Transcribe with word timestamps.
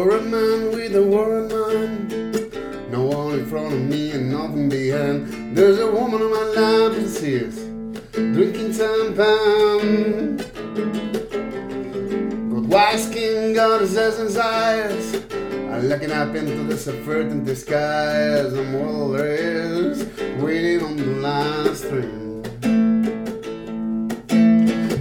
Worried 0.00 0.30
man 0.30 0.70
with 0.70 0.96
a 0.96 1.02
worried 1.02 1.52
mind. 1.52 2.90
No 2.90 3.02
one 3.04 3.38
in 3.38 3.44
front 3.44 3.74
of 3.74 3.80
me 3.80 4.12
and 4.12 4.32
nothing 4.32 4.70
behind. 4.70 5.54
There's 5.54 5.78
a 5.78 5.90
woman 5.90 6.22
on 6.22 6.30
my 6.30 6.44
lap 6.56 6.92
and 6.96 7.06
says, 7.06 7.54
drinking 8.14 8.72
champagne. 8.72 10.38
Got 12.50 12.64
white 12.72 12.98
skin, 12.98 13.52
got 13.52 13.82
essence 13.82 14.38
eyes. 14.38 15.16
I'm 15.70 15.82
looking 15.90 16.12
up 16.12 16.34
into 16.34 16.64
the 16.64 16.78
subverting 16.78 17.44
skies. 17.54 18.54
And 18.54 18.76
all 18.76 19.10
there 19.10 19.34
is, 19.34 20.06
waiting 20.40 20.82
on 20.82 20.96
the 20.96 21.04
last 21.28 21.82
train. 21.82 22.42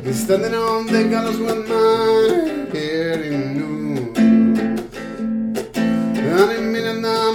He's 0.03 0.21
standing 0.25 0.55
on 0.55 0.87
the 0.87 1.05
gallows 1.05 1.39
with 1.39 1.69
my 1.69 2.77
head 2.77 3.21
in 3.21 3.57
noon. 3.57 3.78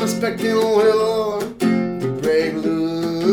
Expecting 0.04 0.50
hell 0.50 1.40
to 1.58 2.18
break 2.20 2.52
loose. 2.52 3.24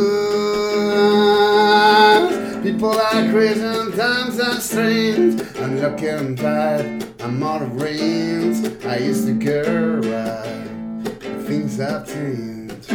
People 2.64 2.92
are 2.92 3.30
crazy 3.30 3.62
and 3.62 3.94
times 3.94 4.40
are 4.40 4.62
strange. 4.62 5.42
I'm 5.58 5.82
lucky 5.82 6.08
and 6.08 6.38
tired, 6.38 7.04
I'm 7.20 7.44
out 7.44 7.62
of 7.62 7.82
range. 7.82 8.66
I 8.86 9.00
used 9.00 9.28
to 9.28 9.38
care 9.38 10.00
but 10.00 10.46
things 11.46 11.76
have 11.78 12.08
changed. 12.08 12.88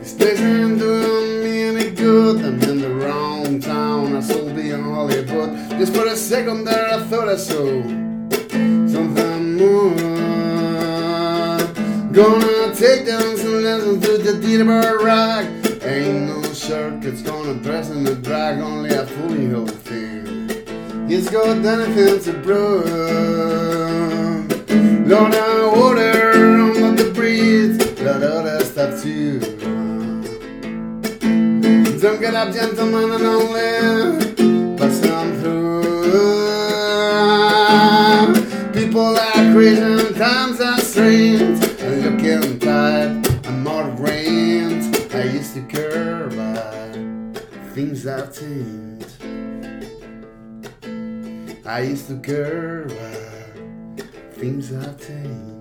This 0.00 0.12
place 0.18 0.40
ain't 0.40 0.78
doing 0.78 1.42
me 1.42 1.62
any 1.62 1.90
good. 1.92 2.44
I'm 2.44 2.60
in 2.60 2.82
the 2.82 2.94
wrong 2.94 3.58
town. 3.58 4.16
I 4.16 4.20
should 4.20 4.54
be 4.54 4.68
in 4.68 4.82
Hollywood. 4.84 5.50
Just 5.78 5.94
for 5.94 6.04
a 6.04 6.14
second 6.14 6.64
there, 6.64 6.92
I 6.92 6.98
thought 7.04 7.30
I 7.30 7.36
saw 7.36 7.82
something 8.86 9.56
more. 9.56 10.09
Gonna 12.12 12.74
take 12.74 13.06
down 13.06 13.36
some 13.36 13.62
lessons 13.62 14.04
to 14.04 14.18
the 14.18 14.40
Deeper 14.40 14.98
Rock. 14.98 15.44
Ain't 15.84 16.26
no 16.26 16.42
circuits 16.42 17.22
gonna 17.22 17.54
dress 17.54 17.88
in 17.90 18.02
the 18.02 18.16
drag, 18.16 18.58
only 18.58 18.90
a 18.90 19.06
fully 19.06 19.46
healed 19.46 19.70
thing. 19.70 20.50
He's 21.08 21.30
got 21.30 21.64
anything 21.64 22.20
to 22.24 22.32
prove. 22.42 22.84
Lord, 25.06 25.34
I 25.34 25.66
water 25.72 26.82
on 26.84 26.96
the 26.96 27.12
breeze. 27.14 27.78
Lot 28.00 28.24
of 28.24 28.62
stuff 28.64 29.00
too. 29.00 29.38
Don't 32.00 32.20
get 32.20 32.34
up, 32.34 32.52
gentlemen, 32.52 33.12
and 33.12 33.24
only 33.24 34.76
pass 34.76 35.06
on 35.06 35.32
through. 35.40 35.92
People 38.72 39.16
are 39.16 39.52
crazy 39.52 40.12
times 40.14 40.60
are 40.60 40.80
strange. 40.80 41.69
Things 47.74 48.04
have 48.04 48.34
changed. 48.34 49.06
I 51.64 51.80
used 51.82 52.08
to 52.08 52.18
care, 52.18 52.86
but 52.88 54.06
things 54.34 54.70
have 54.70 54.98
changed. 55.00 55.59